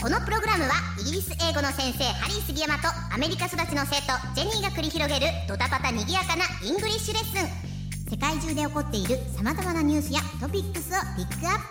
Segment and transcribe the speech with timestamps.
[0.00, 7.48] このプログラムはイギリス英語の先生ハリー杉山とアメリカ育ちの生徒ジェニーが繰り広げるドタバタにぎやかなイングリッシュレッスン。
[8.10, 11.68] 世界中で起こっている様々なニュースやトピックスをピックアッ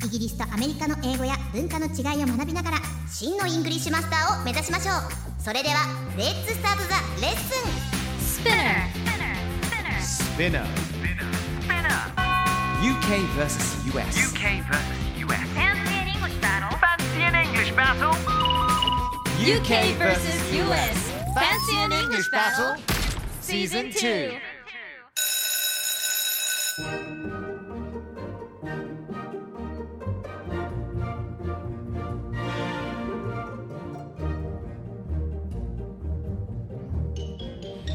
[0.00, 5.42] プイギリスとアメリカの英語や文化の違いを学びながら真のイングリッシュマスターを目指しましょう。
[5.42, 7.92] それでは Let's start the lesson。
[10.34, 10.66] Spinner.
[12.82, 14.34] UK versus US.
[14.34, 15.01] UK versus
[19.42, 21.10] UK versus US.
[21.34, 22.76] Fancy an English battle?
[23.40, 24.38] Season 2.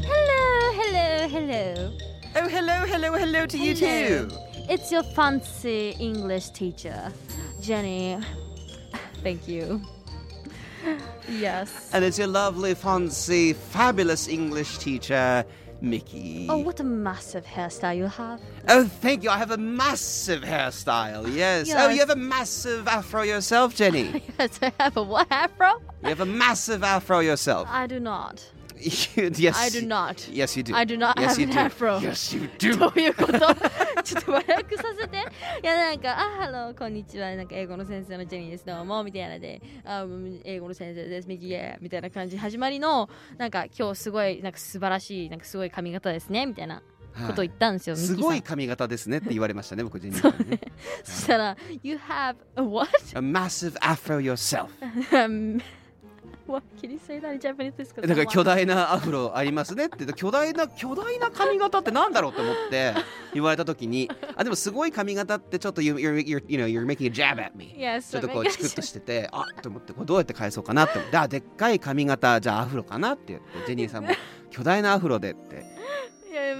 [0.04, 1.92] Hello, hello, hello.
[2.36, 4.28] Oh, hello, hello, hello to you Hello.
[4.28, 4.36] too.
[4.68, 7.10] It's your fancy English teacher,
[7.62, 8.18] Jenny.
[9.22, 9.80] Thank you.
[11.28, 11.90] Yes.
[11.92, 15.44] And it's your lovely, fancy, fabulous English teacher,
[15.80, 16.46] Mickey.
[16.50, 18.40] Oh, what a massive hairstyle you have.
[18.68, 19.30] Oh, thank you.
[19.30, 21.32] I have a massive hairstyle.
[21.34, 21.70] Yes.
[21.74, 24.22] Oh, you have a massive afro yourself, Jenny.
[24.38, 25.80] Yes, I have a what afro?
[26.02, 27.68] you have a massive afro yourself.
[27.70, 28.44] I do not.
[29.38, 29.56] yes.
[29.56, 30.28] I do not.
[30.32, 30.74] Yes, you do.
[30.74, 31.58] I do not yes, have an do.
[31.58, 31.98] afro.
[32.00, 32.76] Yes, you do.
[32.78, 33.38] どういうこと？
[34.04, 35.16] ちょっと和訳させて。
[35.62, 37.34] いや、なんか、あ、ハロー、こんにちは。
[37.34, 38.64] なんか、英語の先生のジェニーです。
[38.66, 41.28] どうも、みたいなで、あ、うん英語の先生です。
[41.28, 42.38] ミキエみたいな感じ。
[42.38, 46.46] 始まりの、なんか、今日すごい、なんか素晴らしい、なんかすごい髪型ですね。
[46.46, 46.82] みたいな
[47.26, 47.96] ことを言ったんですよ。
[47.96, 50.60] すごい髪型ですねって言われましたね、僕、ジェニーさんにね。
[51.02, 52.88] そしたら、You have a what?
[53.14, 54.68] A massive afro yourself.
[56.48, 57.76] Um, what can you say that in Japanese?
[57.76, 58.00] ですか？
[58.02, 60.04] だから巨大なアフロありますねって。
[60.14, 62.94] 巨大な巨大な髪型ってなんだろうと思って
[63.34, 71.16] 言われた時にあでもすごい髪型ってちょっと you, you're, you're, you know, you're making a jab at me Yes, ちょっとこうチクッとしててあと思ってこれどうやって返そうかなって思って。
[71.18, 74.10] あでっかい髪型じゃあアフロかなって言ってジェニーさんも
[74.50, 75.64] 巨大なアフロでって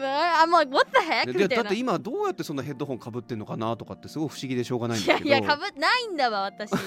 [0.07, 1.33] I'm like, what the heck?
[1.33, 6.73] でみたいなだって今どうやってそんなヘッドホンかぶってんのかなとかってすごい不思議でしょうがないんいですけどやいや、かぶないんだわ、私。
[6.73, 6.85] アフ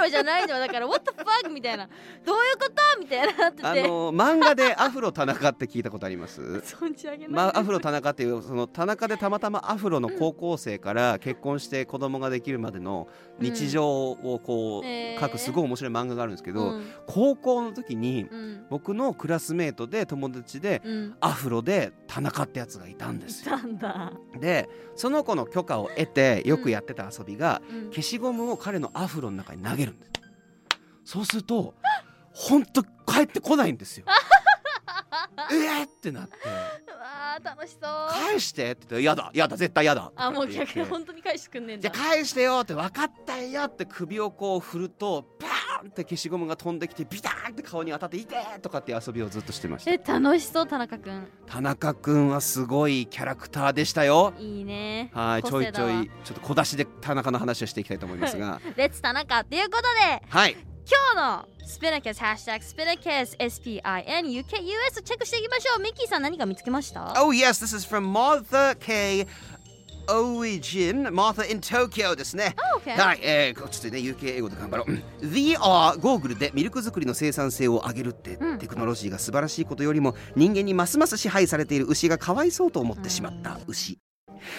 [0.00, 1.52] ロじゃないのだから、what the fuck?
[1.52, 1.88] みたいな。
[2.24, 3.00] どういうこと？
[3.00, 3.66] みたいななってて。
[3.66, 6.40] あの漫画でアフロ田中って聞いたことあります？
[6.40, 7.28] 存じ上げない。
[7.28, 13.08] まあ、アフロ田中っていうその田中でたまたまアフロの高校生から結婚して子供ができるまでの
[13.40, 18.66] 日常をこう書くすごい面白い漫画があるんですけど、うん高校の時にうん。
[18.70, 21.16] 僕のクラスメートで友達でうん。
[21.20, 23.56] アフロで田中ってやつがいたんですよ。
[23.56, 24.12] なんだ。
[24.40, 30.12] でその子の許可を得てよくやってた遊びが、うん消しゴムを彼のアフロの中に投げるんです。
[31.04, 31.74] そうすると
[32.32, 34.06] 本当帰ってこないんですよ。
[35.50, 36.36] えーってなって。
[36.46, 36.48] う
[36.98, 38.08] わー、楽しそう。
[38.10, 42.08] 返してって言って「やだやだ絶対やだ」あ、もう逆に本当に返してくんねえんだじゃあ。
[42.08, 45.51] 返してよって分かったよって首をこう振るとバー
[45.84, 51.26] ンって消しゴムが飛んできてビターンって顔に当たって「いて!」とかって遊びをずっとしてましたえ、楽しそう、田中くん。
[51.46, 55.10] 田中くんはすごいキャラクターでしたよいいね。
[55.14, 65.80] はいちょいちょいちょっと小出しで田中の話をしていきたいと思いますが レッツ田中っていうことで、はい今日のスピナキャスハッシュタグスピナキャス SPINUKUS をチェックしていきましょう。
[65.82, 69.26] ミッキーさん何か見つけました？Oh yes this is from Martha K
[70.12, 72.54] Origin Martha in Tokyo ですね。
[72.76, 72.96] Oh, okay.
[72.98, 74.92] はい、えー、ちょっとね UK 英語で頑張ろう。
[74.92, 75.30] うん。
[75.30, 78.58] VR ゴーグルでミルク作りの生産性を上げるって、うん。
[78.58, 83.98] テクノロジーが素晴らしいことよりも人間にますます支配されている牛がかわいそうと思ってしまった牛。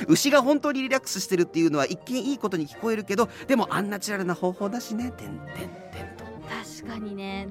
[0.08, 5.12] 牛が本当にリラックスしてるっていうのは一見いいことに聞こえるけどでもアンナチュラルな方法だしね。
[5.12, 6.24] てんてんてんと。
[6.50, 7.48] 確かにね。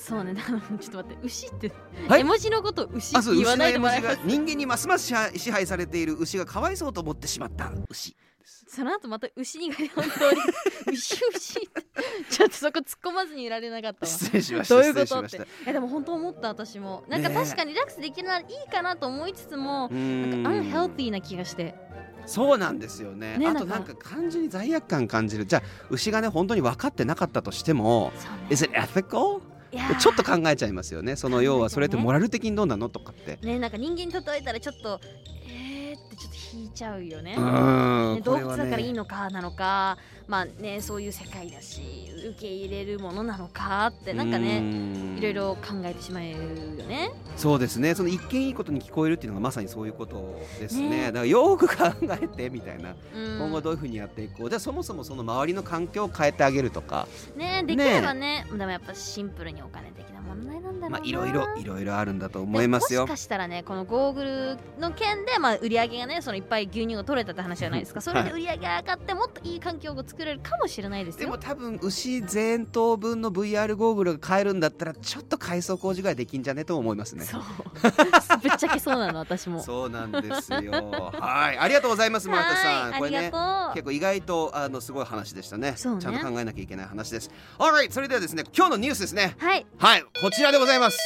[0.00, 1.72] そうね、ちょっと待って、牛って、
[2.08, 2.20] はい。
[2.22, 4.20] 絵文字のことを牛って言わないでもらえます？
[4.24, 5.06] 人間にますます
[5.36, 8.16] 支配されている牛がかわいそうと思ってしまった牛
[8.66, 10.40] その後また牛にが本当に
[10.86, 11.60] 牛牛
[12.30, 14.10] ちょっとそこ突っ込まずにいられなかったわ。
[14.10, 15.20] 失礼しましたどういうこと？
[15.20, 17.04] ってえでも本当思った私も。
[17.08, 20.30] なんか確かにリラックスできるならいいかなと思いつつもうーん。
[20.30, 21.74] なんかアンヘルティーな気がして。
[22.26, 23.36] そうなんですよね。
[23.38, 25.44] ねあとなんか感じに罪悪感感じる。
[25.46, 28.46] じゃあ牛がね本当に分かってなかったとしてもね。
[28.50, 29.42] Is it ethical?
[29.98, 31.16] ちょっと考えちゃいますよね。
[31.16, 32.88] その要はそれってモラル的にどうなの？
[32.88, 33.38] とかって。
[33.42, 35.39] ねなんか人間に例えたらちょっとえー、
[36.10, 37.36] ってちょっと引いちゃうよね。
[37.36, 37.36] ね、
[38.22, 39.96] 洞窟だからいいねのかなのか、
[40.26, 45.16] まあねそういう世界だし受け入れるものなのかってなんかうねん。
[45.18, 46.36] いろいろ考えてしまうよ
[46.86, 47.10] ね。
[47.36, 47.94] そうですね。
[47.94, 50.88] その一見いいことに聞こえるっていうのがまさにそういうことですね。
[50.88, 51.06] ね。
[51.06, 52.94] だからよく考えてみたいな。
[53.14, 53.38] うん。
[53.38, 54.48] 今後どういうふうにやっていこう。
[54.48, 57.06] じゃあそもそもその周りの環境を変えてあげるとか。
[57.36, 58.46] ねできればね。
[58.50, 60.90] でもやっぱシンプルにお金的な問題なんだろうな。
[60.90, 63.00] まあいろいろいろいろあるんだと思いますよ。
[63.00, 68.00] でももしかしたらねこのゴーグルの件で、まあ、売り上げがねそのいっぱい牛乳が取れたって話じゃないですか。
[68.00, 71.20] それで売り上げが上がってもっといい環境を作れるかもしれないですよ。
[71.20, 77.24] でも多分牛全頭分の VR ゴーグルが買えるんだったらちょっと改装工事ぐらいできんじゃねと思いますね。
[77.24, 77.42] そう。
[78.42, 79.62] ぶっちゃけそうなの私も。
[79.62, 80.58] そうなんですよ。
[80.60, 81.58] はい。
[81.58, 82.90] ありがとうございますマータさん。
[82.92, 83.32] はいこれね
[83.74, 85.74] 結構意外とあのすごい話でしたね。
[85.76, 86.02] そうね。
[86.02, 87.30] ちゃんと考えなきゃいけない話です。
[87.58, 89.36] Alright それではですね今日のニュースですね。
[89.38, 89.66] はい。
[89.78, 90.02] はい。
[90.20, 90.98] ここちらでございます。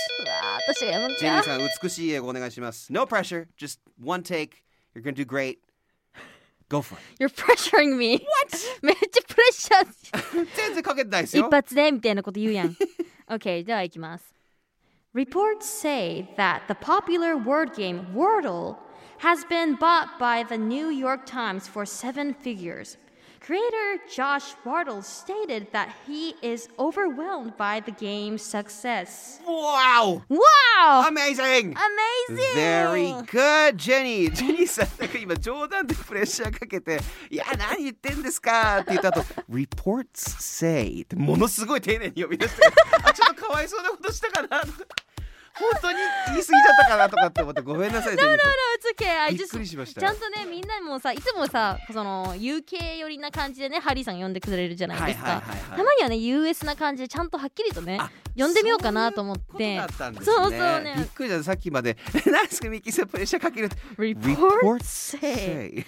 [0.69, 2.93] 私がやむんちジェニゃーさん美しい英語お願いします。
[2.93, 4.51] Pressure just one take.
[4.95, 5.61] You're gonna do great.
[6.69, 7.03] Go for it.
[7.19, 8.19] You're pressuring me.
[8.19, 8.59] What?
[8.83, 10.47] めっちゃプレッシャー。
[10.55, 11.47] 全然かけてないですよ。
[11.47, 12.77] 一発でみたいなこと言うやん。
[15.61, 18.77] Say that the popular word game Wordle
[19.21, 22.99] has been bought by the New York Times for seven figures.
[23.45, 29.39] Creator Josh Bartle stated that he is overwhelmed by the game's success.
[29.47, 30.23] Wow!
[30.31, 31.05] Wow!
[31.07, 31.77] Amazing!
[31.77, 32.55] Amazing!
[32.55, 34.31] Very good, Jenny!
[34.31, 36.99] Jenny ジェニーさん、なんか今冗談でプレッシャーかけて、
[37.29, 39.21] いや、何言ってんですかって言った後、
[39.51, 42.63] reports say ってものすごい丁寧に呼び出して、
[43.03, 44.87] あ、ちょっとかわいそうなことしたかなとか。
[45.59, 45.99] 本当に
[46.29, 48.51] 言い過ぎちゃったかなとかって思って、ごめんなさい、ジェニーさん。
[48.51, 49.19] No, it's okay.
[49.19, 60.37] I びっ just くりしましたちゃんとねみんなもさいつもさその UK 寄りな感じでねハリーさん呼んでくれるじゃないですか、たまにはね US な感じでちゃんとはっきりとねあ呼んでみようかなと思っことてだったんですね。
[60.37, 61.97] そうそうねびっくりした、さっきまで、
[62.27, 63.77] 何ですか、ミッキーさんプレッシャーかけるって。
[63.97, 65.85] Reports say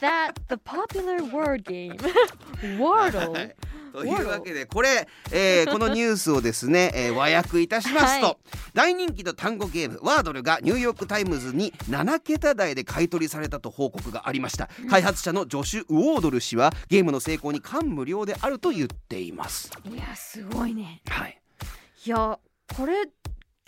[0.00, 1.96] that the popular word game
[2.78, 3.54] Wordle
[3.92, 8.36] というわけでこれ、えーこのニュースをですね、 えー和訳いたしますと、はい。
[8.74, 14.68] 大人気の単語ゲームワードルがニューヨーク・タイムズに7桁台で買い取りされたと報告がありました。
[14.88, 19.70] 開発者のジョシュ・ウォードル氏はゲームの成功に感無量であると言っています。
[19.90, 21.02] いやすごいね。
[21.08, 21.38] はい。
[22.04, 22.38] いや
[22.76, 23.06] これ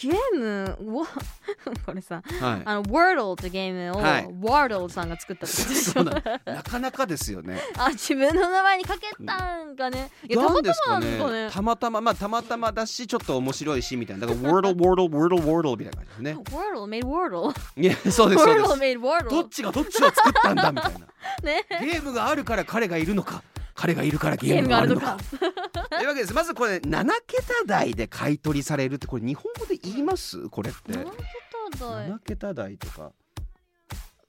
[0.09, 1.07] ゲームわ
[1.87, 2.63] これさはい。
[2.65, 4.27] あの Wordle ってゲームを、はい。
[4.27, 6.15] Wardle さんが作ったってことでしょそうなん
[6.57, 7.61] なかなかですよね。
[7.79, 10.11] あ自分の名前にかけたんかね。
[10.29, 11.19] いやたまですかね。
[11.19, 11.51] たまなんかね。
[11.51, 14.27] たまたままあたまたまだしちょっと面白いしみたいな。
[14.27, 16.33] だから Wordle Wordle Wordle Wordle みたいな感じですね。
[16.51, 17.81] Wordle made Wordle.
[17.81, 20.99] いやそうですそうで Wordle す made どっちがどっちを作ったんだみたいな。
[21.43, 21.67] ね。
[21.81, 23.43] ゲームがあるから彼がいるのか
[23.75, 25.17] 彼がいるからゲゲーームがあるのか。
[25.17, 25.19] か。
[25.91, 26.35] というわけです。
[26.35, 30.49] まずこれ7桁台で買い取りされるってこれ日本語で言います？
[30.49, 30.93] これって。
[30.93, 32.09] 何桁台。
[32.11, 33.13] 7桁台とか。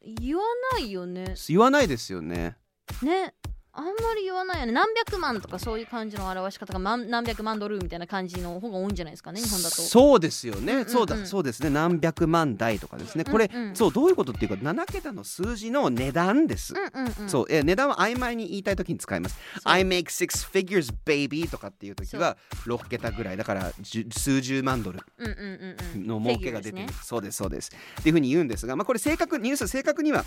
[0.01, 0.43] 言わ
[0.73, 1.35] ないよね。
[1.47, 2.57] 言わないですよね。
[3.01, 3.33] ね
[3.77, 4.71] あんまり言わないよね。
[4.71, 9.75] 何百万とかそういう感じの表し方が万何百万ドルみたいな感じの方が多いんじゃないですかね日本だと。
[9.75, 11.69] そうですよね、うんうんそうだそうですね。
[11.69, 13.25] 何百万台とかですね。
[13.25, 13.63] これ、うん。
[13.69, 17.29] うんそうどういうことっていうか7桁の数字の値段です、うんうんうん。
[17.29, 19.37] そう、えー値段は曖昧に言いたいときに使います。
[19.65, 23.37] I make six figures baby とかっていうときは6桁ぐらい。
[23.37, 23.73] だから
[24.11, 24.99] 数十万ドル
[25.95, 26.87] の儲けが出てる、ね。
[27.03, 27.71] そうですそうです。
[27.99, 30.23] っていうふうに言うんですが、まあ、これ正確ニュース正確には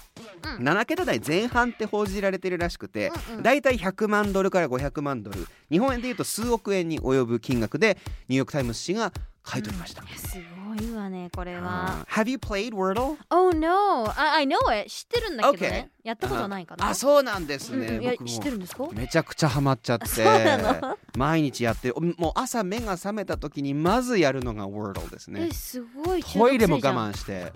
[0.59, 0.69] うん。
[0.69, 5.47] 7桁台前半って報じられてるらしくて、うんうんだいたい100万ドルから500万ドル。
[5.71, 10.03] 日本円でいうと数億円に及ぶ金額でニューヨーク・タイムズ紙が買い取りました。
[10.03, 12.05] すごいわねこれは。
[12.11, 13.17] Have you played Wordle?
[13.31, 14.11] Oh no.
[14.19, 14.91] I, I know it.
[14.91, 15.91] 知ってるんだけどね。
[16.05, 16.89] やったことはないかな。
[16.89, 18.87] あそうなんですね、うん知ってるんですか？
[18.93, 20.07] めちゃくちゃハマっちゃって。
[20.07, 20.99] そうなの？
[21.17, 25.47] 毎日やってもう朝目が覚めた時にまずやるのが Wordle ですね。
[25.51, 26.23] えすごい。
[26.23, 27.53] トイレも我慢慢して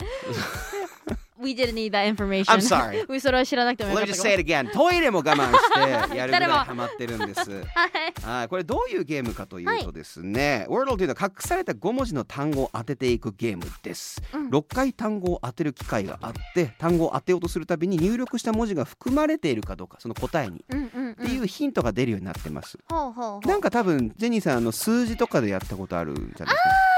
[1.40, 2.44] We didn't need that information.
[2.44, 3.04] I'm sorry.
[3.08, 4.72] うそれは知らなくてもよ Let か me った just か say も it again.
[4.72, 7.50] トイレも我慢してやるぐらいハマってるんです。
[7.74, 14.48] はい はい、これどういうゲームかというとですね、Wordle というのは隠された5文字の単語を当てていくゲームです、うん。
[14.48, 21.12] 6回単語を当てる機会があって単語を当てようとするたびに入力した文字が含まれているかどうかその答えに、うんうんうん。
[21.12, 22.78] っていうヒントが出るようになってます。
[22.88, 23.48] ほうほうほう。
[23.48, 26.89] なんか多分ジェニーさんあの数字とかでやったことあるんじゃないですか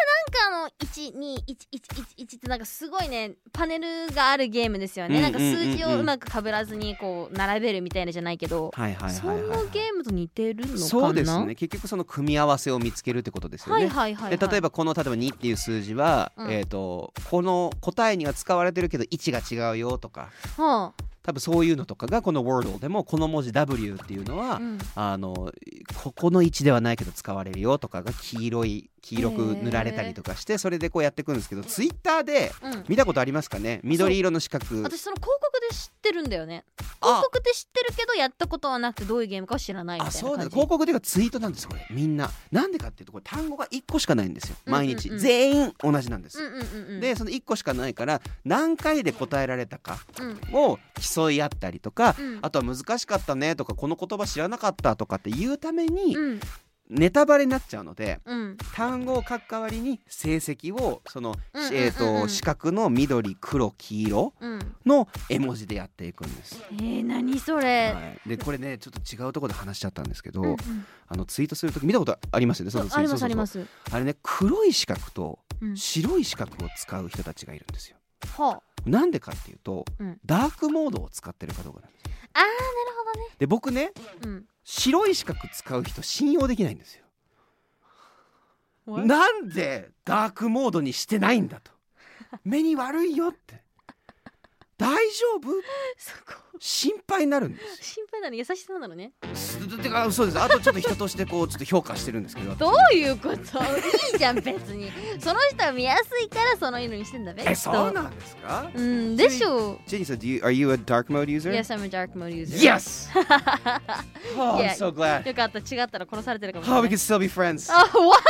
[0.63, 10.79] の12111ってなんかすごいねパネルがあるゲームですよね、うんなんか数字をうまくかぶらずにこう並べるみたいなじゃないけど、はいはいそんはいはい、なゲームと似てるのかな？
[10.79, 11.55] そうですね。
[11.55, 16.51] 結局その組み合わせを見つけるってことですよね、はいはいはい、は例えばこの例えば2っていう数字は、うん。
[16.51, 20.93] えー、とこの答えには使われてるけど位置が違うよとかは
[21.23, 25.53] 多分そういうのとかがこの Wordle でもこの文字 W っていうのは、あ、うん、あの
[26.03, 32.85] ここの位置ではないけど使われるよとかが黄色い黄色く塗られたりとかしてそれでこうやっていくんですけどツイッターでうん。
[32.89, 33.81] 見たことありますかね？
[33.83, 34.65] 緑色の四角。
[34.83, 36.65] 私その広告で知ってるんだよね。
[37.01, 37.07] あ。
[37.07, 40.49] 広告で知ってるけどやったことはなくてどういうゲームかは知らないみたいなあそうだ。
[40.49, 41.85] 広告でいうかツイートなんですこれ。
[41.91, 42.31] みんな。
[42.53, 45.23] なんでかっていうとこれ単語が1個しかないんですよ毎日、うんうんうん。
[45.23, 50.55] 全員同じなんです、うんうんでその1個しかないから何回で答えられたかうん。
[50.55, 52.39] を競い合ったりとか、うん。
[52.43, 56.41] あとは難しかったねとかこの言葉知らなかったとかって言うためにうん
[56.93, 58.57] ネタバレになっちゃうのでうん。
[58.75, 61.83] 単語を書く代わりに成績をその、うんうんうんうん。
[61.83, 64.75] えー、と四角の緑黒黄色うん。
[64.85, 66.63] の絵文字でやっていくんです。
[66.73, 70.59] えー、何それ、はい、でこれねちょっと違うところで話しちゃったんですけど、うんうん。
[71.09, 72.71] あのツイートする時見たことありますよね？
[72.71, 73.67] そのツイありますあります。
[73.91, 75.77] あれね黒い四角とうん。
[75.77, 77.97] 白い四角を使う人たちがいるんですよ。
[78.37, 80.19] はなんでかっていうと、うん。
[80.25, 82.05] ダークモードを使ってるかどうかなんです。
[82.35, 82.53] あーなる
[82.99, 83.37] ほどね。
[83.39, 83.93] で僕ね
[84.25, 87.05] うん白い四角使う人信用できないんですよ。
[88.87, 89.07] What？
[89.07, 91.71] なんでダークモードにしてないんだと
[92.45, 93.62] 目に悪いよって
[94.83, 95.51] 大丈夫？
[95.97, 103.39] そこ心配になるんですよ心配なの優しさなのねすてかそうですあとちょっと人としてこうちょっと評価してるんですけどどういうことい
[104.15, 111.53] いじゃん別にその人は見やすいからその色にしてんだべえそうなんですかうんでしょうジェニーさん do you, are you a dark mode user?
[111.53, 113.09] Yes I'm a dark mode user Yes!
[114.37, 118.23] oh, I'm so glad よかった違ったら殺されてるかもし Oh, れ we ない can still be friends Oh what?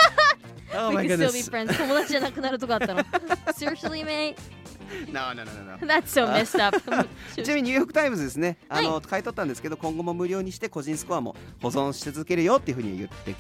[0.74, 3.02] Oh We my can still be goodness friends 友達じゃなくなるとこあったの
[3.52, 4.36] Seriously mate?
[5.12, 5.86] No, no, no, no, no.
[5.86, 6.78] That's so messed up.
[7.34, 8.58] ちなみにニューヨークタイムズですね。
[8.68, 13.34] あの、買い取ったんですけど今後も無料にして個人スコアも保存し続けるよっていうふうに言って、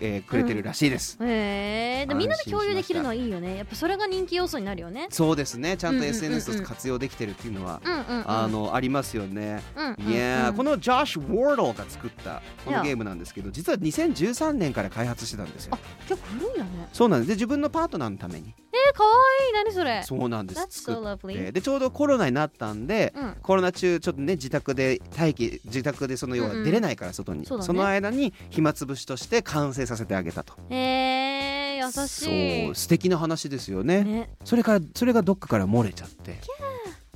[0.00, 3.56] えーくれてるらしいです、へえでみんなで共有できるの安はいいよね。
[3.56, 5.06] やっぱそれが人気要素になるよね。
[5.10, 5.76] そうですね。
[5.76, 6.16] ちゃんとうんうんうんうん。
[6.16, 8.30] SNS と活用できてるっていうのは、うんうんうん。
[8.30, 9.62] あのありますよね。
[9.76, 15.74] うんうんうんいやーこのジョシュ・ウォードが作ったこのゲームなんですけど実は2013年から開発してたんですよ。
[15.74, 15.78] あ。
[16.08, 16.88] 結構古いんだね。
[16.92, 17.28] そうなんです。
[17.28, 18.54] で自分のパートナーのために。
[18.71, 19.10] えー、かわ
[19.46, 19.52] いい。
[19.52, 20.02] 何それ？
[20.04, 20.60] そうなんです。
[20.60, 23.36] So でちょうどコロナになったんで、うん。
[23.42, 27.72] コロナ中ちょっとね自宅で待機自宅でその要は出れないから外に、そうだね。
[27.74, 30.54] の間に暇つぶしとして完成させてあげたと。
[30.70, 32.64] えー、優しい。
[32.66, 34.04] そう素敵な話ですよね。
[34.04, 34.30] ね。
[34.44, 36.40] それからそれがどっかから漏れちゃって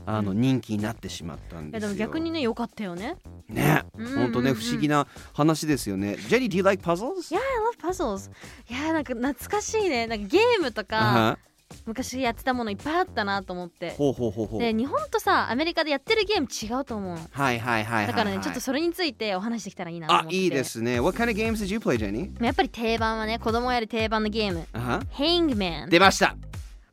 [0.08, 1.88] あの人気になってしまったんいやですよ。
[1.88, 3.16] でも逆にね良かったよね。
[3.49, 3.85] ね。
[3.99, 6.16] うん本当ね不思議な話ですよね。
[6.28, 7.32] ジェニー、do you like puzzles?
[7.32, 8.30] いや I love puzzles.
[8.70, 10.06] いやなんか懐かしいね。
[10.06, 11.38] なんかゲームとかあは
[11.85, 14.61] 昔やってたものいっぱいあったなと思ってほうほうほうほう。
[14.61, 18.06] で日本とさアメリカでやってるゲーム違うと思うはいはいはいはい、はい。
[18.06, 21.00] だからねちょっとそれについてお話してきたらいいなと思ってあいいですね。
[21.00, 22.44] What kind of games did you play, Jenny?
[22.44, 26.37] やっぱり定番はね子供やる定番のゲームあは Hangman 出ました。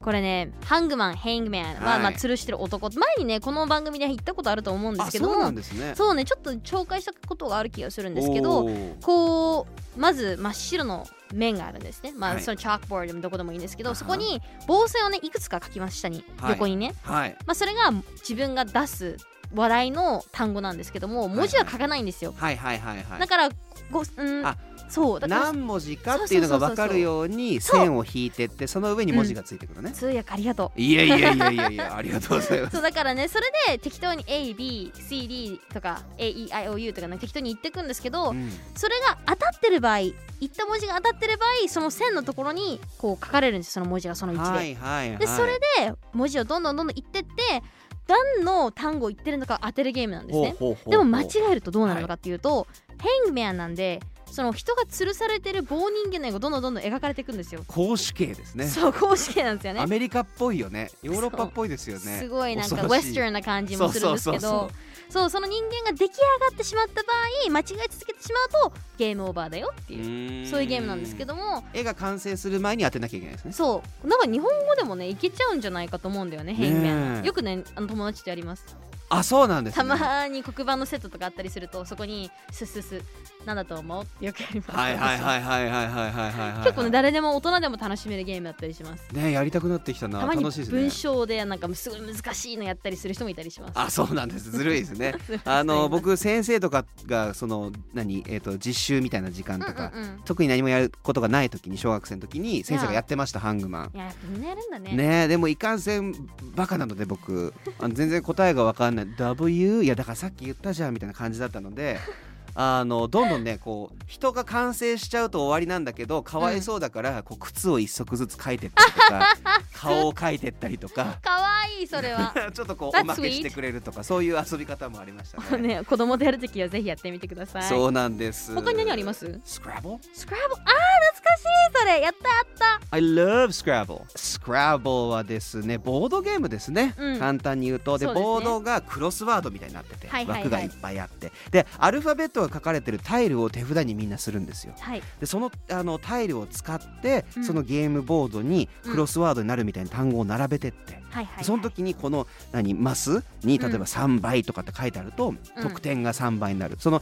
[0.03, 1.99] これねハングマン Hangman は、はい。
[2.01, 2.89] まあ吊るしてる男。
[2.89, 5.37] 前にねこの番組で言ったことあると思うんですけども。
[5.37, 5.93] なんですね。
[5.95, 8.67] そうねちょっと紹介したことがある気がするんですけど
[9.01, 9.67] こ
[9.97, 12.13] うまず真っ白の面があるんですね。
[12.15, 12.43] まあ、はい。
[12.43, 16.51] そのチャークボードでもどこでもいいんですけどそこに棒線をねいくつか書きます下に、はい。
[16.51, 17.37] 横にねはい。
[17.45, 19.17] まあそれが自分が出す
[19.55, 23.19] 話題の単語なんですけども文字は書かないんですよ、はいはいはいはい。
[23.19, 23.27] だ。
[23.27, 23.49] から
[23.91, 24.45] ごうん。
[24.45, 24.57] あ
[24.93, 29.89] そう何文字かっていうのが分かるように線を引いてってその上に文字がついてくるね。
[29.91, 30.79] 通訳ありがとう。
[30.79, 32.75] いやいやいやいやいやありがとうございます。
[32.75, 38.51] そうだからねそれで適当に ABCD とか AEIOU とかね適当に言ってくんですけど、うん。
[38.75, 40.15] それが当たってる場合言っ
[40.55, 45.17] た文字が当たってる場合その線のところにこう書かれるんですその文字がその位置で、はいはいはい。
[45.17, 47.63] でそれで文字をどんどんどんどん言ってって
[48.07, 50.55] 何の単語を言ってるのか当てるゲームなんですね。
[50.87, 52.67] でも間違えるとどうなるのかっていうと、
[53.01, 54.01] ヘングマンなんで
[54.33, 58.67] その人が吊るされてる棒人間の絵がどんどんどんどん描かれていくんですよ、公主形ですね。
[58.67, 59.79] そう公式なんですよね。
[59.79, 60.89] アメリカっぽいよね。
[61.03, 62.19] ヨーロッパっぽいですよね。
[62.19, 64.71] すごいなんかウェスタンな感じもするんですけど。
[65.09, 66.17] そうその人間が出来上
[66.49, 67.13] がってしまった場
[67.45, 70.47] 合間違え続けてしまうとゲームオーバーだよっていう。
[70.47, 71.63] そういうゲームなんですけどども。
[71.71, 73.51] 絵が完成する前に当てなきゃいけないですね。
[73.53, 74.07] そう。
[74.07, 78.75] なんか日本語でもねいけちゃうんじゃないかと思うんだよね変ね面えよくねあの友達とやります
[79.17, 83.01] あそうなんですたねまに黒板のセットとかあったりするとそこにスッスッス
[83.45, 84.03] なんだと思う？
[84.03, 84.71] ってよくやります。
[84.71, 95.13] はいはいはいはいはいはいはいはいはい結構ね誰でも大人でも楽しめるゲームだったりしますねやりたくなってきたなたまに楽しいですね文章でなんかすごい難しいのやったりする人もいたりしますあそうなんですずるいですね
[95.45, 106.13] あの僕先生とかがその何えっ、と実習みたいな時間とか、うんうんうん特に何もやることがない時に小学生の時に先生がやってましたハングマンいやみんなやるんだねねえでもいかんせん
[106.55, 111.99] バカなので僕あの全然答えが分かんない W いやだからさっき言ったじゃんみたいな感じだったので
[112.55, 119.27] あのどんどんねこう人が完成しちゃうと終わりなんだけどかわいそうだから、こう靴を一足ずつ描いてったりとか
[119.73, 121.17] 顔を描いてったりとか。
[121.21, 122.33] かわいいそれは。
[122.53, 125.67] ちょっとこうおまけしてくれるとかそういう遊び方もありましたね。
[125.79, 127.63] ね子供とやるときはぜひやってみてください。
[127.63, 128.53] そうなんです。
[128.53, 129.39] 他に何あります？
[129.43, 131.37] スクラブルスクラブあー懐か
[131.79, 132.01] それ。
[132.01, 132.79] やったやった。
[132.91, 137.19] I love Scrabble Scrabble はですねボードゲームですね、うん。
[137.19, 137.97] 簡単に言うと。
[137.97, 138.13] でね。
[138.13, 140.43] ボードがクロスワードみたいになってて、はいはいはい。
[140.43, 141.31] 枠がいっぱいあって。
[141.51, 144.73] でアルファベットが書かれてるタイルを手札にみんなするんですよ。
[144.79, 145.01] はい。
[145.19, 147.43] でそのあのタイルを使って、うん。
[147.43, 151.01] そのゲームボードにクロスワードになるみたいな単語を並べてって、
[151.41, 156.77] その時にこの何マスに例えば3倍とかって書いてあると、得点が3倍になる。
[156.79, 157.01] その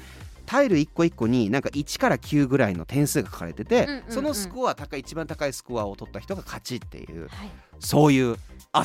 [0.51, 7.29] タイル1個1個になんか1から9ぐらいの点数が書かれてて、そのスコア高い一番高いスコアを取った人が勝ちっていうはい。
[7.79, 8.35] そういう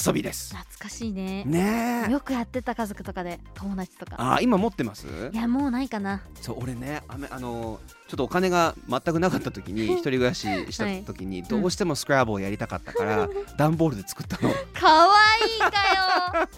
[0.07, 0.55] 遊びです。
[0.55, 1.43] 懐かしいね。
[1.45, 2.13] ねえ。
[2.13, 4.15] よくやってた家族とかで友達とか。
[4.17, 5.09] あー今持ってます？
[5.33, 6.23] いやもうないかな。
[6.41, 14.53] そう俺ねあめあのちょっとお金が全くなかった時に 一人暮らししたはい時にどうしてもスクラブをやりたかったから段ボールで作ったの。
[14.73, 15.73] かわいいかよ。
[16.33, 16.49] 頑張っ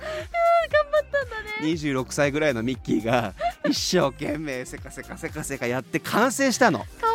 [1.10, 1.72] たんだね。
[1.72, 3.34] 26歳ぐらいのミッキーが
[3.68, 6.80] 一生懸命せかせかせかせかやって完成したの。
[6.80, 7.12] かわ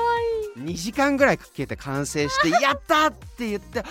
[0.57, 3.83] 2時間ぐらいかけて完成して「やった!」って言って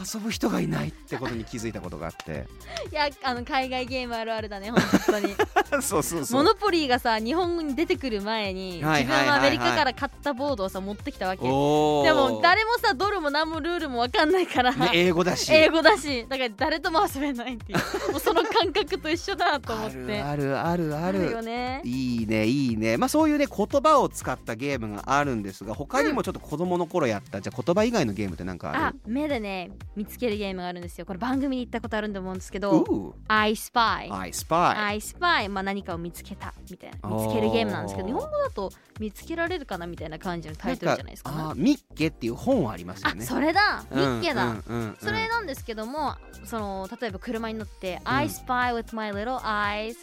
[0.00, 2.46] 遊ぶ人がいないってことに気づいたことがあって。
[2.90, 5.34] いやあの海外ゲームあるあるだね本当に。
[5.82, 6.42] そうそうそう。
[6.42, 11.42] モノポリーがさ日本に出てくる前にはい自分はアメリカから買ったボードをさ持ってきたわけ。
[11.42, 15.50] でも誰もさドルも何もルールも分かんないから、ね英語だし。
[15.54, 16.26] 英語だし。
[16.28, 18.12] だから誰とも遊べないっていう。
[18.12, 20.20] もうその感覚と一緒だと思って。
[20.20, 21.80] あるあるあるああるるよね。
[21.84, 22.96] いいねいいね。
[22.96, 31.06] まあそういうね言葉を使ったゲームがあるんですが他にもちょっと子供の頃やった、じゃあ言葉以外のゲームってなんかあある目でね見つけるゲームがあるんですよ。
[31.06, 37.08] これ番組に行ったことあるんと思うんですけどう I spy I spy I spy まあ何かを見つけたみたいな。
[37.08, 41.50] 見つけるゲームなんですけど日本語だと見つけられるかなみたいな感じのタイトルじゃないですか。
[41.50, 43.84] あミッケっていう本はありますよあねそれだ。
[43.90, 44.80] ミッケだ、うんうんうん。
[44.80, 49.94] うんそれなんですけどもその例えば車に乗って「I spy with my little eyes」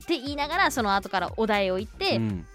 [0.00, 2.46] って言いながらその後からお題を言って、うん。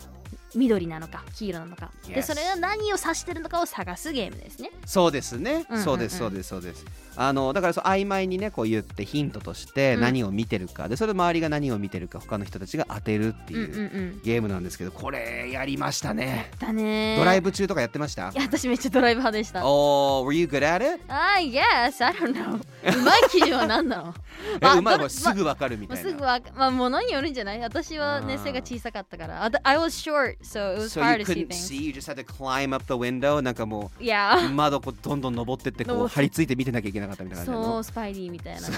[0.56, 4.72] 緑なのか黄色なのか、でそれが何を指してるのかを探すゲームですね。
[4.86, 6.86] そうですね、そうですそうですそうです
[7.18, 10.02] あのだからそう曖昧にねこう言ってヒントとしてうん。
[10.02, 13.84] 何を見てるか、でそれで周りが何を見てるか他の人たちが当てるっていうう
[14.18, 16.52] んゲームなんですけどこれやりましたね。
[16.60, 17.16] だね。
[17.18, 18.30] ドライブ中とかやってました？
[18.30, 19.66] いや私めっちゃドライブ派でした。
[19.66, 21.02] おー were you good at it?
[21.08, 22.06] あ yes.
[22.06, 22.56] I don't know.
[22.56, 24.14] うまい基準は何なの？
[24.62, 27.60] えうまいもうすぐわかるみまあ、たいな、すぐわまあものによるんじゃない？
[27.60, 29.44] 私はね背が小さかったから。
[29.46, 31.68] あ I was short so it was So hard you to see couldn't things.
[31.68, 33.42] see, you just had to climb up the window?
[33.42, 34.04] なんかもう
[34.54, 38.76] 窓こうどんどん登ってってこう張り付いて見てなきゃいけなかったみたいな感じそうスパイリーみたいなね。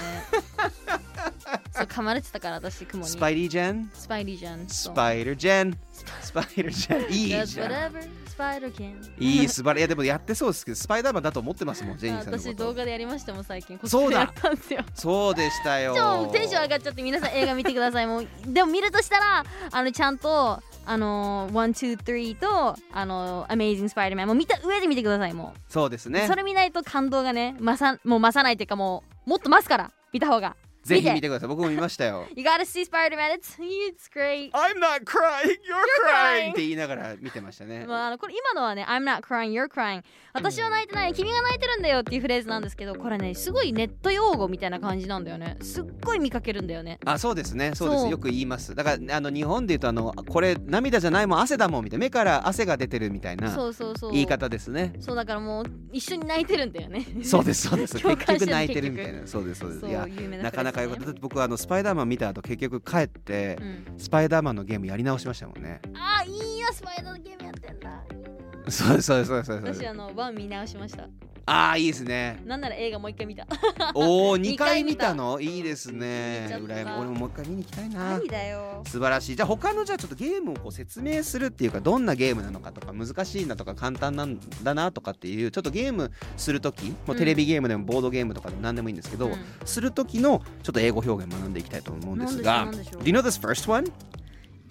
[1.72, 3.08] そう噛まれてたから私雲に。
[3.08, 3.90] スパイリージェン？
[3.94, 5.78] スパイリーじゃんスパイダージェン？
[6.22, 7.12] スパイダージェン？
[7.12, 7.70] いいじゃん。
[7.70, 8.08] whatever.
[8.38, 9.80] spider can いい素晴らい。
[9.82, 13.78] やでもやってそうですけどスパイダーマンだと思ってますもんジェニーさん私動画でやりましたもん最近。
[13.84, 14.24] そうだ。
[14.24, 14.80] ったんですよ。
[14.94, 15.94] そうでしたよ。
[15.96, 18.06] 超テンション上がっちゃって皆さん映画見てください。
[18.06, 26.26] もうでも見るとしたらあのちゃんとあの123とあの Amazing Spider-Man もう見た上で見てくださいもう、そうですね。
[26.26, 31.28] それ見ないと感動がね増さもう増さないっていうかもうもっと増すから見た方がぜひ見て。
[31.28, 32.26] ください僕も見ましたよ。
[32.34, 33.38] You gotta see Spider-Man.
[33.38, 34.50] It's, it's great.
[34.52, 36.50] I'm not crying, you're crying.
[36.50, 37.84] って言いながら見てましたね。
[37.86, 39.52] まあ、あのこれ今のはね I'm not crying.
[39.52, 40.02] You're crying.
[40.32, 45.56] 私は泣いてない君が泣いてるんだよっていうフレーズなんですけどこれねすごいネット用語みたいな感じなんだよね。
[45.62, 46.98] すっごい見かけるんだよね。
[47.04, 47.72] あそうですね。
[47.74, 47.90] そう。
[47.90, 48.08] です。
[48.08, 48.74] よく言います。
[48.74, 54.12] だからあの日本で言うとあのこれ涙じゃないもん汗だもんみたいな目から汗が出てるみたいなそうそうそう。
[54.12, 54.94] 言い方ですね。
[55.00, 57.04] そうだからもう一緒に泣いてるんだよね。
[57.22, 57.94] そうですそうです。
[57.98, 59.86] 結局泣いてるみたい結なそうですそうです。
[59.86, 60.06] いや
[60.42, 65.80] なかなかよかっただって僕はあのスパイダーマン見た後結局帰ってうん、スパイダーマンのゲームやり直しましたもんね。
[65.94, 68.27] あいいなスパイダーのゲームやってんだ
[68.72, 69.74] そうですそうですそうですそう。
[69.74, 71.08] 私あのワン見直しました。
[71.50, 72.42] ああいいですね。
[72.44, 73.46] なんなら映画もう一回見た。
[73.94, 75.08] おお2 二回見た。
[75.08, 75.40] たの？
[75.40, 76.46] いいですね。
[76.62, 78.18] 俺ももう一回見に行きたいな。
[78.18, 78.82] 何だよ。
[78.86, 79.36] 素晴らしい。
[79.36, 89.36] じゃあ他のじゃあちょっとゲームをこう説明するっていうかどんなゲームなのかとか難しいなとか簡単なんだなとかっていうちょっとゲームする時もうテレビゲームでもボードゲームとかでも何でもいいんですけど、うん。
[89.64, 93.90] する時のちょっと英語表現学んでいきたいと思うんですが Do you know this first one?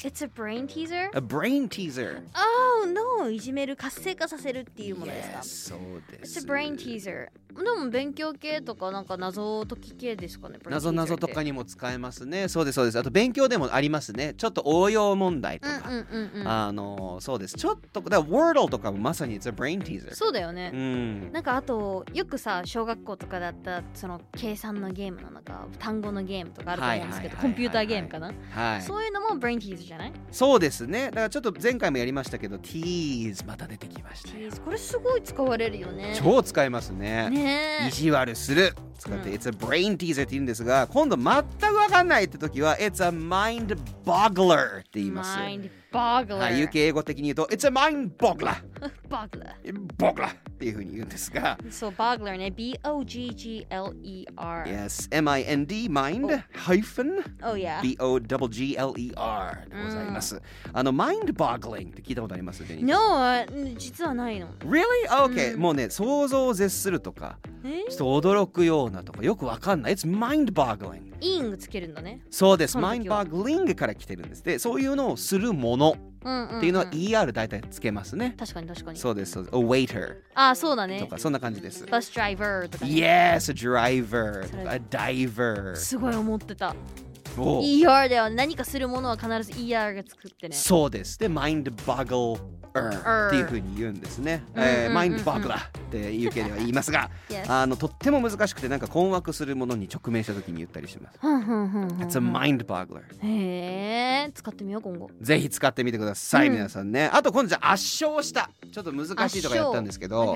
[0.07, 1.11] It's a brain teaser?
[1.15, 2.87] A brain teaser Oh
[3.21, 12.50] no いじめる活性化させるっていうものですか Yes そうで It's す a brain teaser でも勉強系とかなんか謎解き系ですかねなぞなぞとかににも使えますね。
[12.50, 13.00] そうですそうです。
[13.00, 14.34] あと勉強でもありますね。
[14.38, 15.82] ちょっと応用問題とか、
[16.44, 17.56] あのそうです。
[17.56, 21.32] ちょっとだ Wordle とかもまさに It's a brain teaser そうだよね、うん。
[21.32, 28.82] なんかあとよくさ小学校とかだったその計算のゲームなのか単語のゲームとかあると思うんですけどコンピューターゲームかな、はい。
[28.82, 30.14] そういうのも brain tease じゃない？
[30.32, 31.06] そうですね。
[31.06, 34.52] だからちょっと前回もやりましたけど tease また出てきましたよ。
[34.66, 36.20] これすごい使われるよね。
[36.22, 37.37] 超使えますねね
[37.88, 38.74] 意地悪する。
[38.98, 39.36] 使って、うん。
[39.36, 45.38] It's a brain teaser って言うんですが今度全く分かんないって時は It's a mind boggler って言います
[45.92, 48.56] ラはい、UK 英語的に言うと It's a mind boggler
[49.10, 49.56] バグラ
[49.98, 53.04] boggler っていうふうに言うんですがそうバグラね B-O-G-G-L-E-R
[54.66, 60.42] Yes M-I-N-D mind hyphen Oh yeah B-O-G-G-L-E-R でございます、
[60.74, 63.46] あの mind boggling って聞いたことあります No
[63.78, 64.84] 実はないの Really?
[65.08, 67.57] Okay、もうね想像を絶するとかえ
[67.90, 69.96] ちょっと驚くようなとかよくわかんない。
[69.96, 72.22] It's mind boggling イングつけるんだね。
[72.30, 72.78] そうです。
[72.78, 74.44] mind boggling から来てるんです。
[74.44, 75.96] でそういうのをするもの。
[76.28, 79.00] っていうのは ER 大体つけますね、確かに確かに。
[79.00, 79.56] そうですそうです。
[79.56, 81.00] A waiter あそうだね。
[81.00, 81.86] とかそんな感じです。
[81.86, 86.76] バスドライバーとか、ね、Yes, a driver a diver すごい思ってた。
[87.07, 87.07] お
[87.44, 90.56] ER では何かするものは必ず ER が作ってね。
[90.56, 91.18] そうです。
[91.20, 92.58] で mind boggler
[93.28, 97.10] っていうふうに言うんですね、えー mind boggler って UK では言いますが
[97.48, 101.20] あのとっても難しくてなんか困惑するものに直面した時に言ったりします。
[101.20, 105.10] It's a mind boggler へえ使ってみよう今後。
[105.22, 106.54] ぜひ使ってみてください、うん。
[106.54, 107.10] 皆さんね。
[107.12, 108.50] あと今度じゃあ圧勝した。
[108.72, 110.36] ちょっと難しいとかやったんですけど。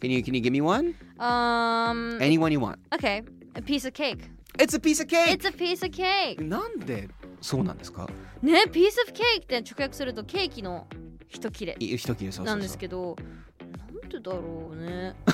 [0.00, 0.94] can you, can you give me one?
[1.18, 2.78] Um Anyone you want.
[2.92, 3.22] Okay.
[3.54, 5.32] A piece of cake It's a piece of cake!
[5.32, 6.42] It's a piece of cake!
[6.42, 7.08] なんで
[7.40, 8.08] そうなんですか？
[8.42, 10.86] ね piece of cake って直訳するとケーキの
[11.28, 13.16] 一切れい一切れそうなんですけど
[13.60, 15.14] なんでだろうね。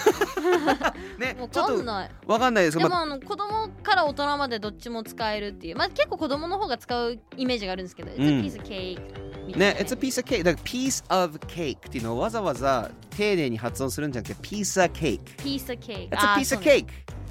[0.67, 2.79] わねちょっとかんないわかんないです。
[2.79, 14.43] でもあの子供から大人までどっちも使えるっていうまあ結構子供の方が使うイメージがあるんですけど、It's うん a piece of cake ね、It's a piece of cake だから piece of cake っていうのをわざわざ丁寧に発音するんじゃなくて
[14.49, 16.87] piece of cake piece of cake It's あ a ー piece of ね cake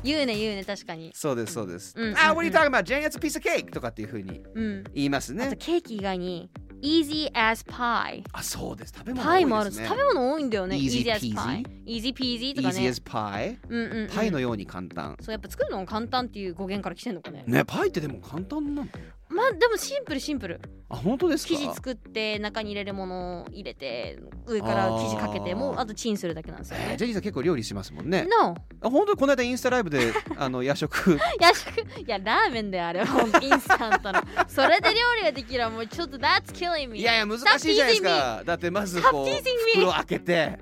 [0.06, 1.12] 言うね言うね確かに。
[1.14, 2.04] そうですそうです、うん。
[2.04, 2.12] うん。
[2.12, 2.84] うんあ、what are you talking about?
[2.84, 4.42] Jane, it's a piece of cake とかっていうふうに。
[4.54, 4.84] うん。
[4.94, 6.50] 言いますあとねケーキ以外に
[6.82, 8.94] easy as pie あ、そうです。
[8.96, 9.90] 食べ物パイもあるん多いですね。
[9.90, 10.76] です食べ物多いんだよね。
[10.76, 14.10] Easy as pie easy peasy とか easy ね as pie うんうんうん。
[14.10, 15.18] パイのように簡単。
[15.22, 17.44] そうやっぱ作るのも簡単っていう語源から来てんのかね。
[17.48, 18.88] ね、パイってでも簡単なの？
[19.28, 20.62] まあでもシンプルシンプル。
[20.88, 21.56] あ、本当ですか？
[21.56, 26.78] 生地作って中に入れるものを入れて上から生地かけてもうあとチンするだけなんですよ。
[26.78, 28.28] ねえージェニーさん結構料理しますもんね。
[28.30, 31.18] No あ本当にこの間インスタライブで あの夜食。
[31.42, 32.00] 夜食？
[32.02, 34.22] いやラーメンだよあれほんとインスタントの。
[34.48, 38.44] それで料理ができるはもうちょっと That's killing me いやいや難しいじゃないですか。
[38.46, 39.28] だってまずこう
[39.74, 40.60] 袋開けて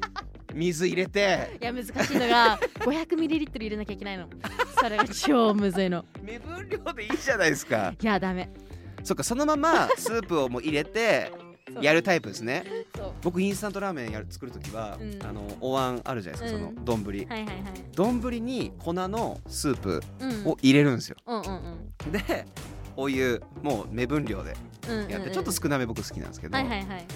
[0.54, 1.58] 水入れて。
[1.60, 4.26] いや難しいのが 500ml 入れなきゃいけないの
[4.86, 6.04] それが超むずいの。
[6.22, 7.92] 目分量でいいじゃないですか。
[8.00, 8.48] いやダメ。
[9.02, 11.32] そっかそのままスープをもう入れて
[11.80, 12.64] やるタイプですね。
[13.22, 15.18] 僕インスタントラーメンやる作るときは、うん。
[15.24, 16.74] あのお椀あるじゃないですか、うん。
[16.74, 17.04] その丼。
[17.04, 17.52] はいはいはい。
[17.94, 20.46] 丼に粉のスープうん。
[20.46, 21.44] を入れるんですよ、うんうん
[22.06, 22.12] うん。
[22.12, 22.46] で
[22.96, 24.54] お湯もう目分量で
[24.88, 27.06] うんうんうんやって、ちょっと少なめ僕好きなんですけど、はいはいはい。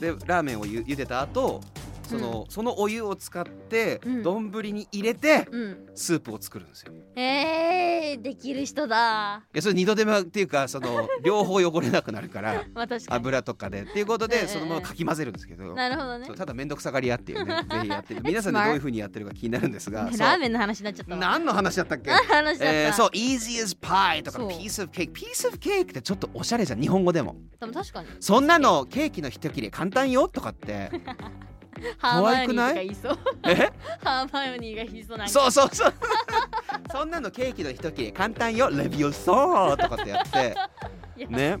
[0.00, 1.60] でラーメンをゆ茹でた後
[2.06, 4.22] その,、そのお湯を使ってうん。
[4.22, 5.86] 丼に入れてうん。
[5.94, 6.92] スープを作るんですよ。
[7.16, 9.42] えー、できる人だ。
[9.54, 13.20] いやそれ二度手間っていうかその 両方汚れなくなるから まあ確かに。
[13.20, 14.46] 油とかでっていうことうんうんうん。
[14.46, 16.28] でそのままかき混ぜるんですけど、なるほどね。
[16.36, 21.20] ただ面倒くさがり屋っていうね ぜひやって皆さんでどういう風にやってるか気になるんですがラーメンの話になっちゃったわ。
[21.20, 22.10] 何の話だったっけ？
[22.10, 27.36] 話えー、そう easy as pie とか piece of cake piece of cake ってちょっとおしゃれじゃん日本語でも。
[27.60, 28.08] でも確かに。
[28.20, 30.90] そんなのケーキの一切れ簡単よとかって
[31.98, 33.18] ハい言いそう。
[33.46, 33.70] え
[34.02, 35.32] ハーマイオニーが言いそうなんか。
[35.32, 35.94] そうそうそう。
[36.92, 40.54] そんなのケーキの一切れ簡単よレビューそうとかってやって。
[41.28, 41.58] ね。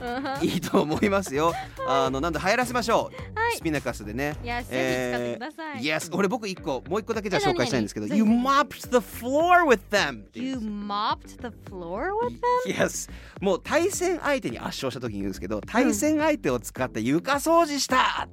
[0.00, 0.48] うん。
[0.48, 1.52] いいと思いますよ。
[1.86, 3.56] あのなんで流行らせましょう、はい。
[3.56, 4.36] スピナカスでね。
[4.42, 10.24] いやぜひ使ってください、Yes 俺僕一個もう一個だけじゃ紹介したいんですけど何 You 何 mopped the floor with them!
[10.34, 18.28] You mopped the floor with Yes もう対戦相手に圧勝した時に言うんですけど対戦相手を使って床掃除した、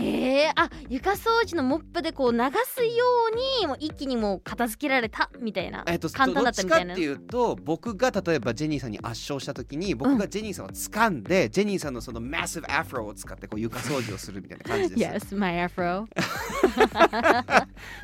[0.00, 6.94] えー、あ床掃除のモップでこう流すようにもう一気にもう片付けられたみたいな、えっと、簡単だったみたいな。
[6.94, 15.34] どっちかっていうと僕が例えばジェニーさんに圧勝した時に僕がジェニーさんを掴んで、ジェニーさんのそのマッシブアフロを使ってこう床掃除をするみたいな感じです。
[15.34, 16.04] Yes, my afro.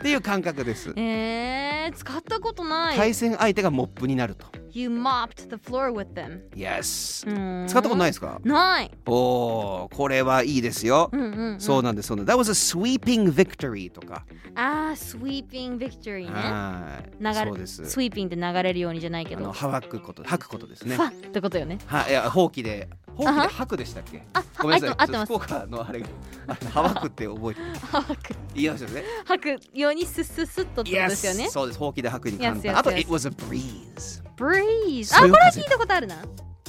[0.00, 0.92] っていう感覚です。
[0.96, 4.46] えー、使ったことない、対戦相手がモップになると。
[4.72, 6.40] You mopped the floor with them.
[6.56, 7.24] Yes
[7.68, 8.40] 使ったことないですか？
[8.42, 8.90] ない。
[9.06, 11.10] おーこれはいいですよ。
[11.12, 12.36] うんうん、うん、そうなんですそうなんです。
[12.36, 14.24] That was a sweeping victory とか。
[14.56, 17.22] あー sweeping victory ねはい。
[17.22, 17.82] 流れそうです。
[17.82, 21.02] sweeping って流れるようにじゃないけどあのはわくこと吐くことですねフ。
[21.02, 24.22] ァってことよねはい、いや、ほうきで、ほうきであは吐くでしたっけ？
[24.32, 26.06] あごめんなさい、福岡のあれが、
[26.48, 27.66] あのはわくって覚えてる。
[27.76, 29.04] 吐く言いましたよね。
[29.26, 32.76] 吐くようにスッスッスッとってことですよねそうです、ほうきで吐くに簡単。
[32.78, 34.22] あと、it was a breeze。
[34.36, 36.16] breeze あこれは聞いたことあるな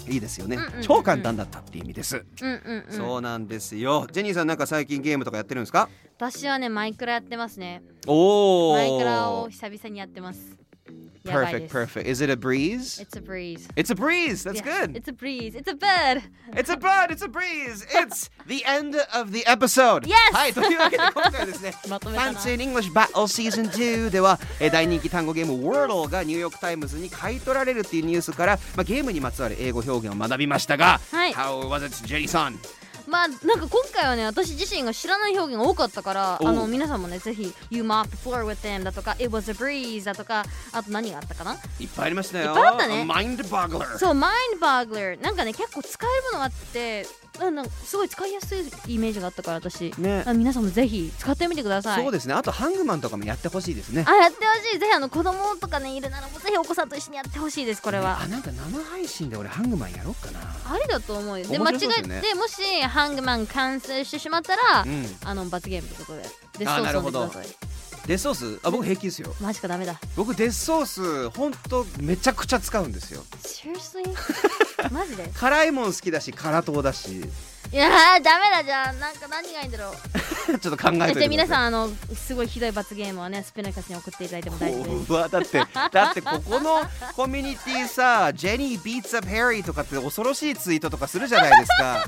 [0.08, 2.18] いいですよねうんうん超簡単だったっていう意味です。
[2.42, 4.08] うんうんうんそうなんですよ。
[4.12, 5.90] ジェニーさんなんか最近ゲームとかやってるんですか？
[6.18, 8.74] 私はねマイクラやってますねおお。
[8.74, 10.58] マイクラを久々にやってます
[11.32, 12.08] Perfect, す perfect.
[12.08, 13.00] Is it a breeze?
[13.02, 14.44] It's a breeze It's a breeze.
[14.44, 14.98] That's Yeah, good.
[14.98, 17.12] It's a breeze It's a bird It's a bird.
[17.12, 17.86] It's a breeze.
[17.92, 20.06] It's the end of the episode.
[20.06, 20.16] Yes!
[20.34, 32.60] はい、というわけで今回はですね、Fancy in English Battle Season 2では、えー大人気単語ゲーム Wordle がニューヨークタイムズに買い取られるっていうニュースから、まあ、ゲームにまつわる英語表現を学びましたが、はい How was it, Jenny さん
[33.16, 41.54] まあなんか今回はね私自身が知らない表現が多かったからおあの皆さんもねぜひ You mopped the floor with them だとか It was a breeze だとかあと何があったかな？
[41.80, 42.50] いっぱいありましたよ。
[42.50, 43.98] いっぱいあったね Mind Boggler。
[43.98, 44.26] そう Mind
[44.60, 47.08] Boggler なんかね結構使えるものがあって
[47.40, 50.24] なんかすごい使いやすいイメージがあったから私、ね。
[50.26, 52.04] あ皆さんもぜひ使ってみてください。
[52.04, 52.34] そうですね。
[52.34, 54.06] あとハングマンとかもやってほしいですね。
[54.08, 58.22] あやってほしいぜひあの子供とかねいるならもうぜひお子さんと一緒にやってほしいですこれは。
[58.22, 60.40] あなんか生配信で俺ハングマンやろうかな。
[60.40, 61.48] ありだと思うよ。
[61.48, 65.06] で間違えてもしハングマン完成してしまったら、うん。
[65.24, 66.24] あの罰ゲームってことで。
[66.58, 67.56] デスあソースなるほど飲んでください
[68.08, 69.34] デスソースあ僕平気ですよ。
[69.42, 73.24] マジかダメだ僕デスソースほんとめちゃくちゃ使うんですよ。
[73.44, 74.14] Seriously?
[74.94, 75.28] マジで？
[75.34, 77.26] 辛いもん好きだし辛党だし
[77.72, 78.94] いやーダメだじゃあ。
[78.94, 79.96] なんか何がいいんだろう。
[80.60, 85.12] ちょっと考えて皆さんあのすごいひどい罰ゲームはねスピナカスに送っていただいても大丈夫です。
[85.12, 86.82] う わだってだってここの
[87.16, 92.06] コミュニティさジェニービーツアップヘリーとかって恐ろしいツイートとかするじゃないですか。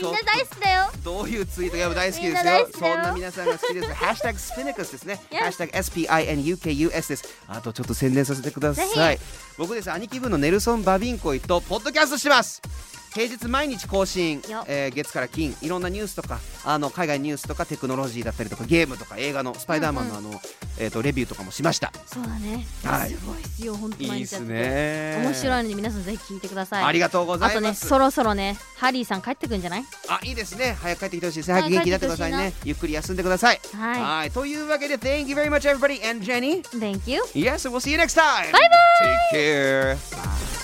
[0.00, 0.90] みんな大好きだよ。
[1.04, 2.68] どういうツイートが大好きですよ。
[2.72, 3.92] そんな皆さんが好きです。
[3.92, 5.20] ハッシュタグスピナカスですね。
[5.32, 7.24] ハッシュタグ SPINUKUS です。
[7.46, 9.18] あとちょっと宣伝させてくださぜい
[9.56, 9.92] 僕です。
[9.92, 12.60] 兄貴分のネルソン・バビンコイとポッドキャストしてます
[13.14, 14.40] 平日毎日更新。
[14.48, 15.56] よ、えー月から金。
[15.62, 20.30] いろんなニュースとかあの海外ニュースとかテクノロジーだったりとかゲームとか映画のスパイダーマンのあの、
[20.78, 21.92] えー、とレビューとかもしました。
[22.06, 23.10] そうだね、はい。
[23.10, 25.22] すごいですよ本当いいですね。
[25.22, 26.84] 面白いので皆さんぜひ聞いてください。
[26.84, 29.84] ありがとうござあとねいますそろそろねハリーさん帰ってくんじゃない？
[30.08, 30.76] あいいですね。
[30.80, 31.52] 早く帰ってきてほしいです。
[31.52, 32.52] 早く元気になってくださいね。
[32.64, 33.60] ゆっくり休んでください。
[33.74, 34.00] はい。
[34.02, 34.30] はい。
[34.32, 36.62] というわけで Thank you very much everybody and Jenny.
[36.62, 37.22] Thank you.
[37.34, 38.50] Yes we'll see you next time.
[38.50, 38.58] Bye
[39.32, 40.63] Take care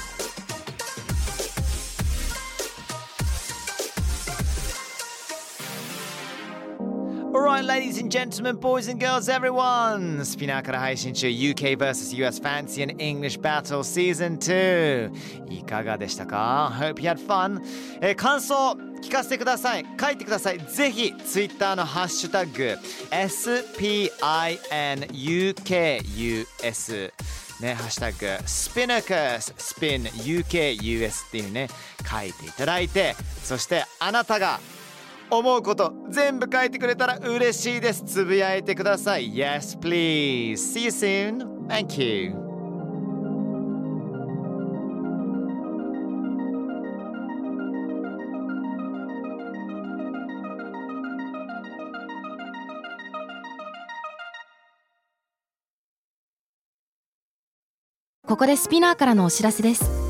[7.62, 10.24] ladies and gentlemen, boys and girls, everyone!
[10.24, 17.60] スピナーから配信中 UK vs.US Fancy and English Battle Season 2いかがでしたか ?Hope you had fun!
[18.00, 22.78] えー感想聞かせてください書いてくださいぜひ Twitter のハッシュタグ
[23.10, 24.10] SPINUKUS
[27.60, 31.68] ね、ハッシュタグ SPINACUS SPINUKUS っていうね
[32.08, 34.60] 書いていただいてそしてあなたが
[35.30, 38.02] 思うこと全部書いてくれたら嬉しいです。
[38.04, 39.32] つぶやいてください。
[39.32, 40.54] Yes please.
[40.54, 41.66] See you soon.
[41.68, 42.50] Thank you.
[58.26, 60.09] ここで SPINEAR からのお知らせです